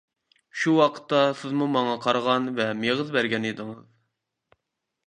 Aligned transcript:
شۇ 0.61 0.71
ۋاقىتتا 0.77 1.19
سىزمۇ 1.41 1.67
ماڭا 1.75 1.93
قارىغان 2.07 2.49
ۋە 2.61 2.69
مېغىز 2.81 3.13
بەرگەن 3.19 3.49
ئىدىڭىز. 3.53 3.87